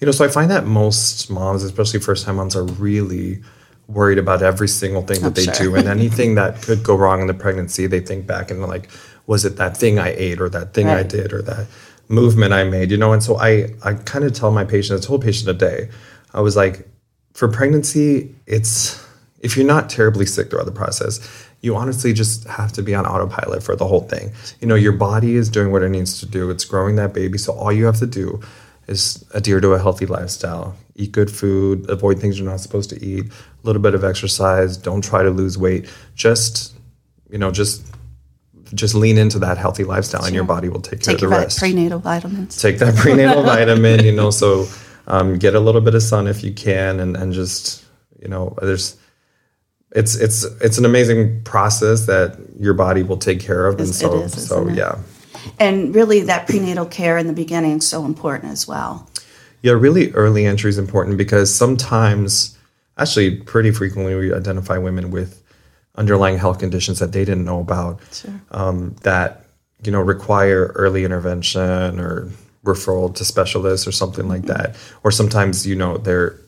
You 0.00 0.04
know, 0.04 0.12
so 0.12 0.22
I 0.22 0.28
find 0.28 0.50
that 0.50 0.66
most 0.66 1.30
moms, 1.30 1.62
especially 1.62 2.00
first 2.00 2.26
time 2.26 2.36
moms, 2.36 2.54
are 2.54 2.64
really 2.64 3.42
worried 3.88 4.18
about 4.18 4.42
every 4.42 4.68
single 4.68 5.02
thing 5.02 5.20
that 5.22 5.26
oh, 5.26 5.30
they 5.30 5.44
sure. 5.44 5.54
do 5.54 5.74
and 5.76 5.88
anything 5.98 6.34
that 6.34 6.62
could 6.62 6.82
go 6.82 6.96
wrong 6.96 7.20
in 7.20 7.26
the 7.26 7.34
pregnancy. 7.34 7.86
They 7.86 8.00
think 8.00 8.26
back 8.26 8.50
and 8.50 8.60
like, 8.62 8.88
was 9.26 9.44
it 9.44 9.56
that 9.56 9.76
thing 9.76 9.98
I 9.98 10.14
ate 10.16 10.40
or 10.40 10.48
that 10.48 10.74
thing 10.74 10.88
I 10.88 11.02
did 11.02 11.32
or 11.32 11.42
that 11.42 11.66
movement 12.08 12.52
I 12.52 12.64
made? 12.64 12.90
You 12.90 12.96
know, 12.96 13.12
and 13.12 13.22
so 13.22 13.36
I 13.38 13.68
I 13.84 13.94
kind 13.94 14.24
of 14.24 14.32
tell 14.32 14.50
my 14.50 14.64
patient, 14.64 15.02
I 15.02 15.06
told 15.06 15.22
patient 15.22 15.48
a 15.48 15.54
day, 15.54 15.88
I 16.34 16.40
was 16.40 16.56
like, 16.56 16.88
for 17.34 17.48
pregnancy, 17.48 18.34
it's 18.46 19.04
if 19.40 19.56
you're 19.56 19.66
not 19.66 19.90
terribly 19.90 20.26
sick 20.26 20.50
throughout 20.50 20.66
the 20.66 20.72
process, 20.72 21.20
you 21.60 21.76
honestly 21.76 22.12
just 22.12 22.44
have 22.44 22.72
to 22.72 22.82
be 22.82 22.94
on 22.94 23.06
autopilot 23.06 23.62
for 23.62 23.76
the 23.76 23.86
whole 23.86 24.00
thing. 24.00 24.32
You 24.60 24.68
know, 24.68 24.74
your 24.74 24.92
body 24.92 25.36
is 25.36 25.48
doing 25.48 25.72
what 25.72 25.82
it 25.82 25.88
needs 25.90 26.20
to 26.20 26.26
do. 26.26 26.50
It's 26.50 26.64
growing 26.64 26.96
that 26.96 27.12
baby. 27.12 27.38
So 27.38 27.52
all 27.52 27.72
you 27.72 27.84
have 27.86 27.98
to 27.98 28.06
do 28.06 28.40
is 28.88 29.24
adhere 29.34 29.60
to 29.60 29.72
a 29.72 29.78
healthy 29.78 30.06
lifestyle. 30.06 30.76
Eat 30.94 31.12
good 31.12 31.30
food, 31.30 31.88
avoid 31.90 32.18
things 32.20 32.38
you're 32.38 32.48
not 32.48 32.60
supposed 32.60 32.88
to 32.90 33.04
eat, 33.04 33.26
a 33.26 33.66
little 33.66 33.82
bit 33.82 33.94
of 33.94 34.04
exercise, 34.04 34.76
don't 34.76 35.02
try 35.04 35.22
to 35.22 35.30
lose 35.30 35.58
weight. 35.58 35.88
Just, 36.14 36.74
you 37.30 37.38
know, 37.38 37.50
just 37.50 37.84
just 38.74 38.94
lean 38.96 39.16
into 39.16 39.38
that 39.38 39.56
healthy 39.58 39.84
lifestyle 39.84 40.24
and 40.24 40.34
your 40.34 40.42
body 40.42 40.68
will 40.68 40.80
take 40.80 41.00
care 41.00 41.14
Take 41.14 41.16
of 41.16 41.20
your 41.22 41.30
the 41.30 41.36
rest 41.44 41.58
prenatal 41.60 42.00
vitamins. 42.00 42.60
take 42.60 42.78
that 42.78 42.96
prenatal 42.96 43.42
vitamin, 43.54 44.04
you 44.04 44.10
know, 44.10 44.30
so 44.30 44.66
um, 45.06 45.38
get 45.38 45.54
a 45.54 45.60
little 45.60 45.80
bit 45.80 45.94
of 45.94 46.02
sun 46.02 46.26
if 46.26 46.42
you 46.42 46.52
can 46.52 46.98
and, 46.98 47.16
and 47.16 47.32
just, 47.32 47.84
you 48.20 48.26
know, 48.28 48.56
there's 48.60 48.96
it's 49.92 50.16
it's 50.16 50.42
it's 50.60 50.78
an 50.78 50.84
amazing 50.84 51.42
process 51.44 52.06
that 52.06 52.36
your 52.58 52.74
body 52.74 53.02
will 53.04 53.16
take 53.18 53.38
care 53.40 53.66
of. 53.66 53.74
And 53.78 53.88
It's- 53.88 54.00
it 54.02 54.04
so 54.04 54.20
is, 54.22 54.48
so 54.48 54.68
yeah. 54.68 54.98
And 55.58 55.94
really, 55.94 56.20
that 56.20 56.46
prenatal 56.46 56.86
care 56.86 57.18
in 57.18 57.26
the 57.26 57.32
beginning 57.32 57.78
is 57.78 57.86
so 57.86 58.04
important 58.04 58.52
as 58.52 58.66
well. 58.66 59.08
Yeah, 59.62 59.72
really 59.72 60.12
early 60.12 60.46
entry 60.46 60.70
is 60.70 60.78
important 60.78 61.16
because 61.16 61.52
sometimes, 61.54 62.56
actually, 62.98 63.36
pretty 63.36 63.70
frequently, 63.70 64.14
we 64.14 64.32
identify 64.32 64.78
women 64.78 65.10
with 65.10 65.42
underlying 65.96 66.38
health 66.38 66.58
conditions 66.58 66.98
that 66.98 67.12
they 67.12 67.24
didn't 67.24 67.44
know 67.44 67.60
about 67.60 68.00
um, 68.50 68.94
that 69.02 69.46
you 69.82 69.90
know 69.90 70.00
require 70.00 70.72
early 70.74 71.04
intervention 71.04 71.98
or 71.98 72.30
referral 72.64 73.14
to 73.14 73.24
specialists 73.24 73.86
or 73.86 73.92
something 73.92 74.28
like 74.28 74.42
that. 74.42 74.76
Or 75.04 75.10
sometimes 75.10 75.66
you 75.66 75.74
know 75.74 75.98
they're 75.98 76.38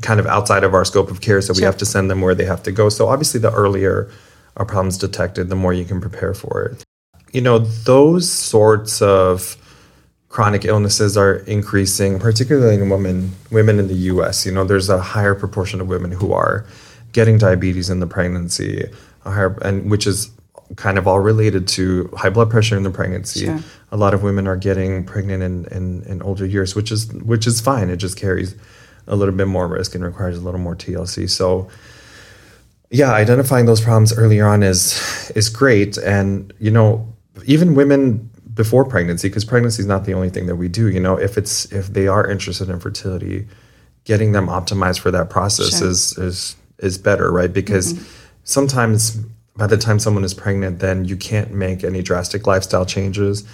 kind 0.00 0.18
of 0.18 0.26
outside 0.26 0.64
of 0.64 0.74
our 0.74 0.84
scope 0.84 1.10
of 1.10 1.20
care, 1.20 1.40
so 1.40 1.52
we 1.54 1.62
have 1.62 1.76
to 1.78 1.86
send 1.86 2.10
them 2.10 2.20
where 2.20 2.34
they 2.34 2.44
have 2.44 2.62
to 2.64 2.72
go. 2.72 2.88
So 2.88 3.08
obviously, 3.08 3.40
the 3.40 3.52
earlier 3.52 4.10
our 4.56 4.66
problems 4.66 4.98
detected, 4.98 5.48
the 5.48 5.56
more 5.56 5.72
you 5.72 5.84
can 5.84 6.00
prepare 6.00 6.34
for 6.34 6.62
it. 6.64 6.84
You 7.32 7.40
know, 7.40 7.58
those 7.58 8.30
sorts 8.30 9.02
of 9.02 9.56
chronic 10.28 10.64
illnesses 10.64 11.16
are 11.16 11.36
increasing, 11.36 12.18
particularly 12.18 12.74
in 12.74 12.88
women 12.88 13.32
women 13.50 13.78
in 13.78 13.88
the 13.88 13.94
U.S. 14.12 14.46
You 14.46 14.52
know, 14.52 14.64
there's 14.64 14.88
a 14.88 15.00
higher 15.00 15.34
proportion 15.34 15.80
of 15.80 15.88
women 15.88 16.12
who 16.12 16.32
are 16.32 16.66
getting 17.12 17.38
diabetes 17.38 17.90
in 17.90 18.00
the 18.00 18.06
pregnancy, 18.06 18.84
a 19.24 19.30
higher, 19.30 19.58
and 19.62 19.90
which 19.90 20.06
is 20.06 20.30
kind 20.76 20.96
of 20.96 21.06
all 21.06 21.20
related 21.20 21.68
to 21.68 22.08
high 22.16 22.30
blood 22.30 22.50
pressure 22.50 22.76
in 22.76 22.82
the 22.82 22.90
pregnancy. 22.90 23.44
Sure. 23.44 23.60
A 23.90 23.96
lot 23.96 24.14
of 24.14 24.22
women 24.22 24.46
are 24.46 24.56
getting 24.56 25.04
pregnant 25.04 25.42
in, 25.42 25.66
in, 25.66 26.02
in 26.04 26.22
older 26.22 26.46
years, 26.46 26.74
which 26.74 26.90
is 26.90 27.12
which 27.12 27.46
is 27.46 27.60
fine. 27.60 27.90
It 27.90 27.96
just 27.96 28.16
carries 28.16 28.54
a 29.06 29.16
little 29.16 29.34
bit 29.34 29.48
more 29.48 29.68
risk 29.68 29.94
and 29.94 30.02
requires 30.02 30.38
a 30.38 30.40
little 30.40 30.60
more 30.60 30.74
TLC. 30.74 31.28
So 31.28 31.68
yeah, 32.90 33.12
identifying 33.12 33.66
those 33.66 33.80
problems 33.80 34.16
earlier 34.16 34.46
on 34.46 34.62
is 34.62 35.30
is 35.34 35.48
great. 35.48 35.98
And 35.98 36.52
you 36.58 36.70
know, 36.70 37.11
even 37.44 37.74
women 37.74 38.30
before 38.54 38.84
pregnancy, 38.84 39.28
because 39.28 39.44
pregnancy 39.44 39.82
is 39.82 39.86
not 39.86 40.04
the 40.04 40.12
only 40.12 40.30
thing 40.30 40.46
that 40.46 40.56
we 40.56 40.68
do. 40.68 40.88
You 40.88 41.00
know, 41.00 41.16
if 41.16 41.38
it's 41.38 41.70
if 41.72 41.88
they 41.88 42.06
are 42.06 42.28
interested 42.30 42.68
in 42.68 42.80
fertility, 42.80 43.46
getting 44.04 44.32
them 44.32 44.46
optimized 44.46 45.00
for 45.00 45.10
that 45.10 45.30
process 45.30 45.78
Sure. 45.78 45.88
is 45.88 46.18
is 46.18 46.56
is 46.78 46.98
better, 46.98 47.30
right? 47.32 47.52
Because 47.52 47.94
mm-hmm. 47.94 48.04
sometimes 48.44 49.16
by 49.56 49.66
the 49.66 49.76
time 49.76 49.98
someone 49.98 50.24
is 50.24 50.34
pregnant, 50.34 50.80
then 50.80 51.04
you 51.04 51.16
can't 51.16 51.52
make 51.52 51.84
any 51.84 52.02
drastic 52.02 52.46
lifestyle 52.46 52.86
changes, 52.86 53.44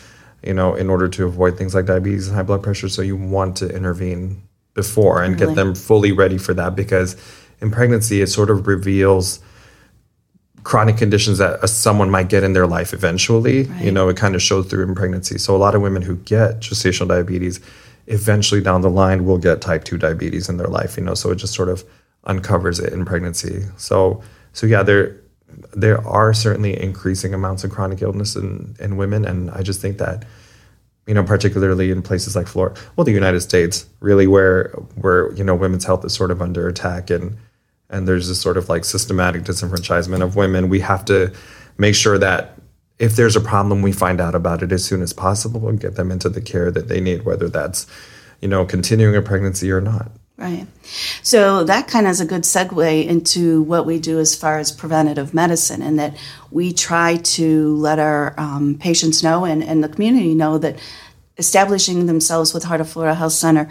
you 0.42 0.54
know, 0.54 0.75
in 0.75 0.88
order 0.88 1.08
to 1.08 1.25
avoid 1.25 1.58
things 1.58 1.75
like 1.75 1.87
diabetes 1.87 2.28
and 2.28 2.37
high 2.37 2.42
blood 2.42 2.62
pressure. 2.62 2.88
So 2.88 3.02
you 3.02 3.16
want 3.16 3.56
to 3.56 3.68
intervene 3.68 4.42
before 4.75 5.23
and 5.23 5.35
Really? 5.35 5.54
get 5.54 5.56
them 5.56 5.75
fully 5.75 6.12
ready 6.12 6.38
for 6.38 6.54
that 6.54 6.76
because 6.76 7.16
in 7.61 7.70
pregnancy, 7.70 8.20
it 8.23 8.28
sort 8.28 8.50
of 8.50 8.66
reveals 8.68 9.40
chronic 10.69 10.99
conditions 10.99 11.39
that 11.39 11.59
uh, 11.65 11.67
someone 11.67 12.11
might 12.11 12.29
get 12.29 12.45
in 12.45 12.53
their 12.53 12.67
life 12.67 12.93
eventually. 12.93 13.67
You 13.81 13.91
know, 13.91 14.11
it 14.11 14.19
kind 14.19 14.35
of 14.35 14.43
shows 14.43 14.67
through 14.67 14.87
in 14.87 14.95
pregnancy. 14.95 15.39
So 15.39 15.57
a 15.57 15.63
lot 15.65 15.75
of 15.75 15.81
women 15.81 16.03
who 16.03 16.17
get 16.17 16.61
gestational 16.61 17.09
diabetes 17.09 17.59
eventually 18.07 18.61
down 18.61 18.83
the 18.83 18.91
line 18.91 19.25
will 19.25 19.39
get 19.39 19.63
type 19.63 19.85
2 19.85 19.97
diabetes 19.97 20.51
in 20.51 20.59
their 20.59 20.67
life, 20.67 20.99
you 20.99 21.03
know, 21.03 21.15
so 21.15 21.31
it 21.31 21.37
just 21.37 21.55
sort 21.55 21.71
of 21.71 21.85
uncovers 22.25 22.81
it 22.81 22.93
in 22.93 23.07
pregnancy. 23.07 23.65
So 23.79 24.23
so 24.53 24.67
yeah, 24.67 24.83
there 24.83 25.17
there 25.73 26.07
are 26.07 26.35
certainly 26.35 26.79
increasing 26.79 27.33
amounts 27.33 27.65
of 27.65 27.71
chronic 27.71 28.03
illness 28.03 28.37
in, 28.37 28.77
in 28.79 28.99
women 28.99 29.25
and 29.25 29.51
I 29.53 29.63
just 29.63 29.81
think 29.81 29.97
that 29.97 30.27
you 31.07 31.15
know, 31.15 31.23
particularly 31.23 31.91
in 31.91 32.03
places 32.03 32.37
like 32.37 32.47
Florida, 32.47 32.79
well, 32.95 33.07
the 33.07 33.13
United 33.13 33.41
States, 33.41 33.87
really, 34.01 34.27
where 34.27 34.69
where 34.97 35.33
you 35.33 35.43
know 35.43 35.55
women's 35.55 35.87
health 35.87 36.05
is 36.05 36.13
sort 36.13 36.31
of 36.31 36.43
under 36.43 36.69
attack, 36.69 37.09
and 37.09 37.39
and 37.90 38.07
there's 38.07 38.28
this 38.28 38.40
sort 38.40 38.57
of 38.57 38.68
like 38.68 38.85
systematic 38.85 39.42
disenfranchisement 39.42 40.23
of 40.23 40.37
women. 40.37 40.68
We 40.68 40.80
have 40.80 41.04
to 41.07 41.33
make 41.78 41.95
sure 41.95 42.18
that 42.18 42.59
if 42.99 43.16
there's 43.16 43.37
a 43.37 43.40
problem, 43.40 43.83
we 43.83 43.92
find 43.92 44.21
out 44.21 44.35
about 44.35 44.62
it 44.62 44.73
as 44.73 44.85
soon 44.85 45.02
as 45.02 45.12
possible 45.12 45.68
and 45.68 45.80
get 45.80 45.95
them 45.95 46.11
into 46.11 46.28
the 46.28 46.40
care 46.40 46.71
that 46.71 46.88
they 46.88 47.00
need, 47.00 47.25
whether 47.25 47.49
that's 47.49 47.87
you 48.40 48.49
know 48.49 48.64
continuing 48.64 49.16
a 49.16 49.23
pregnancy 49.23 49.71
or 49.71 49.80
not. 49.80 50.11
Right. 50.37 50.66
So 51.25 51.64
that 51.64 51.88
kind 51.88 52.07
of 52.07 52.12
is 52.12 52.21
a 52.21 52.25
good 52.25 52.42
segue 52.42 53.07
into 53.07 53.62
what 53.62 53.87
we 53.87 53.99
do 53.99 54.21
as 54.21 54.37
far 54.37 54.61
as 54.61 54.71
preventative 54.71 55.35
medicine, 55.35 55.83
and 55.83 55.99
that 55.99 56.16
we 56.50 56.73
try 56.73 57.16
to 57.16 57.76
let 57.76 57.99
our 57.99 58.38
um, 58.38 58.76
patients 58.78 59.23
know 59.23 59.45
and, 59.45 59.64
and 59.64 59.83
the 59.83 59.88
community 59.88 60.35
know 60.35 60.57
that 60.59 60.78
establishing 61.38 62.07
themselves 62.07 62.52
with 62.52 62.64
Heart 62.64 62.80
of 62.80 62.88
Florida 62.88 63.14
Health 63.14 63.33
Center, 63.33 63.68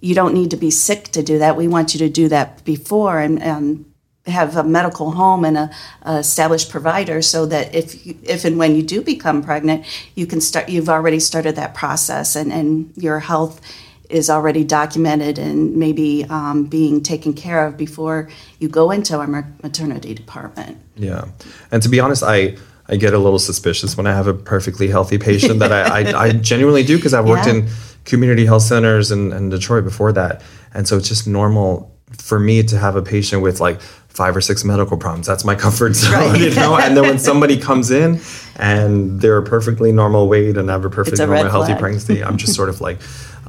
you 0.00 0.14
don't 0.14 0.34
need 0.34 0.50
to 0.50 0.56
be 0.56 0.70
sick 0.70 1.04
to 1.08 1.22
do 1.22 1.38
that. 1.38 1.56
We 1.56 1.68
want 1.68 1.94
you 1.94 1.98
to 1.98 2.08
do 2.08 2.28
that 2.28 2.64
before 2.64 3.18
and, 3.20 3.42
and 3.42 3.84
have 4.26 4.56
a 4.56 4.64
medical 4.64 5.12
home 5.12 5.44
and 5.44 5.56
a, 5.56 5.70
a 6.02 6.18
established 6.18 6.70
provider 6.70 7.22
so 7.22 7.46
that 7.46 7.74
if 7.74 8.06
you, 8.06 8.16
if 8.22 8.44
and 8.44 8.58
when 8.58 8.76
you 8.76 8.82
do 8.82 9.02
become 9.02 9.42
pregnant, 9.42 9.84
you 10.14 10.26
can 10.26 10.40
start. 10.40 10.68
You've 10.68 10.88
already 10.88 11.20
started 11.20 11.56
that 11.56 11.74
process, 11.74 12.36
and, 12.36 12.52
and 12.52 12.92
your 12.96 13.18
health 13.18 13.60
is 14.08 14.28
already 14.28 14.64
documented 14.64 15.38
and 15.38 15.76
maybe 15.76 16.26
um, 16.28 16.64
being 16.64 17.02
taken 17.02 17.32
care 17.32 17.64
of 17.66 17.76
before 17.76 18.28
you 18.58 18.68
go 18.68 18.90
into 18.90 19.16
our 19.16 19.26
maternity 19.62 20.14
department. 20.14 20.78
Yeah, 20.96 21.26
and 21.70 21.82
to 21.82 21.88
be 21.88 22.00
honest, 22.00 22.22
I 22.22 22.56
I 22.88 22.96
get 22.96 23.14
a 23.14 23.18
little 23.18 23.38
suspicious 23.38 23.96
when 23.96 24.06
I 24.06 24.12
have 24.12 24.26
a 24.26 24.34
perfectly 24.34 24.88
healthy 24.88 25.18
patient 25.18 25.60
that 25.60 25.72
I 25.72 26.00
I, 26.00 26.24
I 26.26 26.32
genuinely 26.32 26.84
do 26.84 26.96
because 26.96 27.14
I've 27.14 27.26
worked 27.26 27.46
Yeah. 27.46 27.54
in 27.54 27.68
community 28.10 28.44
health 28.44 28.62
centers 28.64 29.10
in, 29.10 29.32
in 29.32 29.48
Detroit 29.48 29.84
before 29.84 30.12
that, 30.12 30.42
and 30.74 30.86
so 30.86 30.96
it's 30.98 31.08
just 31.08 31.26
normal 31.26 31.96
for 32.18 32.38
me 32.40 32.62
to 32.64 32.76
have 32.78 32.96
a 32.96 33.02
patient 33.02 33.40
with 33.42 33.60
like 33.60 33.80
five 34.08 34.36
or 34.36 34.40
six 34.40 34.64
medical 34.64 34.96
problems. 34.98 35.26
That's 35.26 35.44
my 35.44 35.54
comfort 35.66 35.94
zone, 35.94 36.12
Right. 36.12 36.40
you 36.40 36.54
know. 36.54 36.76
And 36.76 36.96
then 36.96 37.04
when 37.04 37.18
somebody 37.30 37.56
comes 37.56 37.90
in 37.90 38.20
and 38.56 39.20
they're 39.20 39.38
a 39.38 39.42
perfectly 39.44 39.92
normal 39.92 40.28
weight 40.28 40.56
and 40.56 40.68
have 40.68 40.84
a 40.84 40.90
perfectly 40.90 41.24
a 41.24 41.26
normal 41.26 41.50
healthy 41.50 41.74
pregnancy, 41.76 42.22
I'm 42.22 42.36
just 42.36 42.54
sort 42.54 42.68
of 42.68 42.80
like. 42.88 42.98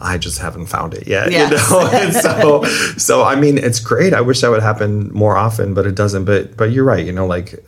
I 0.04 0.18
just 0.18 0.40
haven't 0.40 0.66
found 0.66 0.96
it 0.96 1.06
yet, 1.08 1.32
Yes. 1.32 1.52
you 1.52 1.76
know. 1.78 1.88
And 1.94 2.12
so, 2.12 2.64
so 2.98 3.24
I 3.24 3.36
mean, 3.36 3.60
it's 3.60 3.80
great. 3.80 4.16
I 4.16 4.22
wish 4.22 4.42
that 4.42 4.50
would 4.50 4.64
happen 4.64 5.14
more 5.14 5.38
often, 5.38 5.76
but 5.76 5.86
it 5.86 5.94
doesn't. 5.94 6.26
But, 6.26 6.58
but 6.58 6.72
you're 6.72 6.84
right. 6.86 7.06
You 7.06 7.12
know, 7.12 7.28
like 7.28 7.64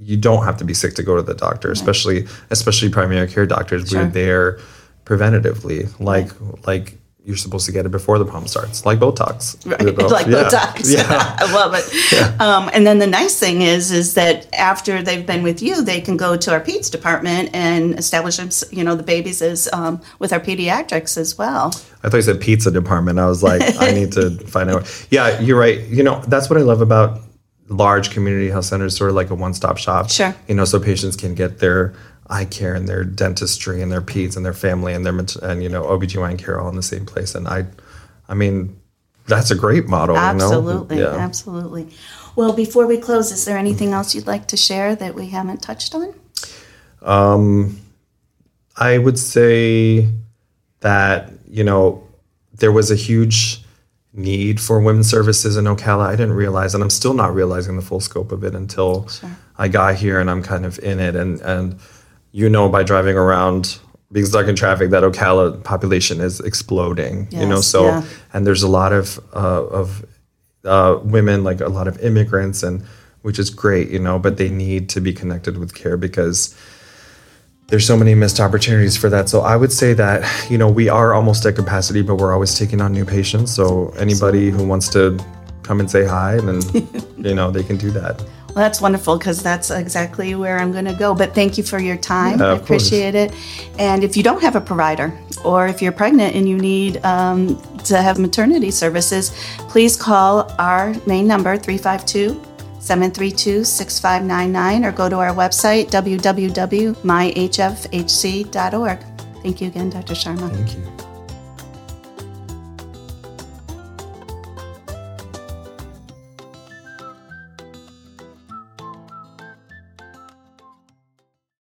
you 0.00 0.16
don't 0.16 0.42
have 0.44 0.56
to 0.56 0.64
be 0.64 0.74
sick 0.74 0.94
to 0.94 1.04
go 1.04 1.14
to 1.14 1.22
the 1.22 1.34
doctor, 1.34 1.70
especially 1.70 2.26
especially 2.50 2.88
primary 2.88 3.28
care 3.28 3.46
doctors. 3.46 3.88
Sure. 3.90 4.02
We're 4.02 4.10
there 4.10 4.58
preventatively, 5.04 5.88
like 6.00 6.30
like 6.66 6.98
you're 7.24 7.36
supposed 7.36 7.66
to 7.66 7.72
get 7.72 7.86
it 7.86 7.90
before 7.90 8.18
the 8.18 8.24
problem 8.24 8.48
starts, 8.48 8.84
like 8.84 8.98
Botox. 8.98 9.56
Right, 9.64 9.96
like 10.10 10.26
Yeah. 10.26 10.42
Botox. 10.42 10.92
Yeah. 10.92 11.36
I 11.38 11.52
love 11.52 11.74
it. 11.74 11.84
Um, 12.40 12.68
and 12.72 12.84
then 12.84 12.98
the 12.98 13.06
nice 13.06 13.38
thing 13.38 13.62
is, 13.62 13.92
is 13.92 14.14
that 14.14 14.52
after 14.52 15.00
they've 15.02 15.24
been 15.24 15.44
with 15.44 15.62
you, 15.62 15.82
they 15.82 16.00
can 16.00 16.16
go 16.16 16.36
to 16.36 16.50
our 16.52 16.60
peds 16.60 16.90
department 16.90 17.50
and 17.52 17.96
establish, 17.96 18.38
them, 18.38 18.50
you 18.72 18.82
know, 18.82 18.96
the 18.96 19.02
babies 19.04 19.40
as 19.40 19.68
um, 19.72 20.00
with 20.18 20.32
our 20.32 20.40
pediatrics 20.40 21.16
as 21.16 21.38
well. 21.38 21.72
I 22.02 22.08
thought 22.08 22.16
you 22.16 22.22
said 22.22 22.40
pizza 22.40 22.70
department. 22.72 23.20
I 23.20 23.26
was 23.26 23.42
like, 23.44 23.62
I 23.80 23.92
need 23.92 24.10
to 24.12 24.30
find 24.48 24.70
out. 24.70 25.06
Yeah, 25.10 25.38
you're 25.38 25.58
right. 25.58 25.80
You 25.86 26.02
know, 26.02 26.20
that's 26.26 26.50
what 26.50 26.58
I 26.58 26.62
love 26.62 26.80
about 26.80 27.20
large 27.68 28.10
community 28.10 28.48
health 28.50 28.64
centers, 28.64 28.96
sort 28.96 29.10
of 29.10 29.16
like 29.16 29.30
a 29.30 29.34
one-stop 29.34 29.78
shop. 29.78 30.10
Sure. 30.10 30.34
You 30.48 30.56
know, 30.56 30.64
so 30.64 30.80
patients 30.80 31.14
can 31.16 31.34
get 31.34 31.58
their 31.60 31.94
eye 32.32 32.46
care 32.46 32.74
and 32.74 32.88
their 32.88 33.04
dentistry 33.04 33.82
and 33.82 33.92
their 33.92 34.00
peds 34.00 34.36
and 34.36 34.44
their 34.44 34.54
family 34.54 34.94
and 34.94 35.04
their 35.04 35.14
and 35.42 35.62
you 35.62 35.68
know 35.68 35.84
OBGYN 35.84 36.38
care 36.38 36.58
all 36.58 36.68
in 36.68 36.76
the 36.76 36.82
same 36.82 37.04
place. 37.04 37.34
And 37.34 37.46
I, 37.46 37.66
I 38.28 38.34
mean, 38.34 38.80
that's 39.26 39.50
a 39.50 39.54
great 39.54 39.86
model. 39.86 40.16
Absolutely, 40.16 40.96
You 40.96 41.04
know? 41.04 41.14
Yeah. 41.14 41.18
absolutely. 41.18 41.88
Well, 42.34 42.54
before 42.54 42.86
we 42.86 42.96
close, 42.96 43.30
is 43.30 43.44
there 43.44 43.58
anything 43.58 43.92
else 43.92 44.14
you'd 44.14 44.26
like 44.26 44.48
to 44.48 44.56
share 44.56 44.96
that 44.96 45.14
we 45.14 45.26
haven't 45.28 45.62
touched 45.62 45.94
on? 45.94 46.14
Um, 47.02 47.78
I 48.76 48.96
would 48.96 49.18
say 49.18 50.08
that, 50.80 51.30
you 51.46 51.62
know, 51.62 52.06
there 52.54 52.72
was 52.72 52.90
a 52.90 52.96
huge 52.96 53.62
need 54.14 54.60
for 54.60 54.80
women's 54.80 55.10
services 55.10 55.56
in 55.56 55.66
Ocala. 55.66 56.06
I 56.06 56.12
didn't 56.12 56.34
realize, 56.34 56.74
and 56.74 56.82
I'm 56.82 56.90
still 56.90 57.14
not 57.14 57.34
realizing 57.34 57.76
the 57.76 57.82
full 57.82 58.00
scope 58.00 58.32
of 58.32 58.44
it 58.44 58.54
until 58.54 59.08
I 59.58 59.68
got 59.68 59.96
here 59.96 60.20
and 60.20 60.30
I'm 60.30 60.42
kind 60.42 60.64
of 60.64 60.78
in 60.78 61.00
it. 61.00 61.14
And, 61.14 61.40
and 61.42 61.78
you 62.32 62.48
know, 62.48 62.68
by 62.68 62.82
driving 62.82 63.16
around, 63.16 63.78
being 64.10 64.26
stuck 64.26 64.48
in 64.48 64.56
traffic, 64.56 64.90
that 64.90 65.02
Ocala 65.02 65.62
population 65.62 66.20
is 66.20 66.40
exploding, 66.40 67.28
you 67.30 67.46
know, 67.46 67.60
so, 67.60 67.84
yeah. 67.84 68.04
and 68.32 68.46
there's 68.46 68.62
a 68.62 68.68
lot 68.68 68.92
of, 68.92 69.18
uh, 69.34 69.64
of 69.66 70.04
uh, 70.64 70.98
women, 71.02 71.44
like 71.44 71.60
a 71.60 71.68
lot 71.68 71.88
of 71.88 71.98
immigrants, 72.00 72.62
and 72.62 72.84
which 73.22 73.38
is 73.38 73.50
great, 73.50 73.90
you 73.90 73.98
know, 73.98 74.18
but 74.18 74.36
they 74.36 74.48
need 74.48 74.88
to 74.90 75.00
be 75.00 75.12
connected 75.12 75.58
with 75.58 75.74
care 75.74 75.96
because 75.96 76.56
there's 77.68 77.86
so 77.86 77.96
many 77.96 78.14
missed 78.14 78.40
opportunities 78.40 78.96
for 78.96 79.08
that. 79.08 79.28
So 79.28 79.40
I 79.40 79.56
would 79.56 79.72
say 79.72 79.94
that, 79.94 80.50
you 80.50 80.58
know, 80.58 80.68
we 80.68 80.88
are 80.88 81.14
almost 81.14 81.46
at 81.46 81.56
capacity, 81.56 82.02
but 82.02 82.16
we're 82.16 82.32
always 82.32 82.58
taking 82.58 82.80
on 82.80 82.92
new 82.92 83.04
patients. 83.04 83.54
So 83.54 83.94
anybody 83.98 84.50
who 84.50 84.66
wants 84.66 84.88
to 84.90 85.18
come 85.62 85.80
and 85.80 85.90
say 85.90 86.04
hi, 86.04 86.36
then, 86.36 86.60
you 87.16 87.34
know, 87.34 87.50
they 87.50 87.62
can 87.62 87.76
do 87.76 87.90
that. 87.92 88.22
Well, 88.54 88.64
that's 88.64 88.82
wonderful 88.82 89.16
because 89.16 89.42
that's 89.42 89.70
exactly 89.70 90.34
where 90.34 90.58
I'm 90.58 90.72
going 90.72 90.84
to 90.84 90.92
go. 90.92 91.14
But 91.14 91.34
thank 91.34 91.56
you 91.56 91.64
for 91.64 91.78
your 91.78 91.96
time. 91.96 92.38
Yeah, 92.38 92.46
I 92.46 92.50
of 92.50 92.58
course. 92.66 92.86
appreciate 92.86 93.14
it. 93.14 93.34
And 93.78 94.04
if 94.04 94.14
you 94.14 94.22
don't 94.22 94.42
have 94.42 94.56
a 94.56 94.60
provider, 94.60 95.18
or 95.42 95.66
if 95.66 95.80
you're 95.80 95.92
pregnant 95.92 96.34
and 96.34 96.46
you 96.46 96.58
need 96.58 97.02
um, 97.04 97.56
to 97.84 97.96
have 98.00 98.18
maternity 98.18 98.70
services, 98.70 99.30
please 99.68 99.96
call 99.96 100.52
our 100.58 100.94
main 101.06 101.26
number 101.26 101.56
352 101.56 102.40
732 102.80 103.64
6599 103.64 104.84
or 104.84 104.92
go 104.92 105.08
to 105.08 105.16
our 105.16 105.34
website 105.34 105.88
www.myhfhc.org. 105.90 106.98
Thank 109.42 109.60
you 109.60 109.66
again, 109.68 109.90
Dr. 109.90 110.14
Sharma. 110.14 110.50
Thank 110.54 110.74
you. 110.76 111.11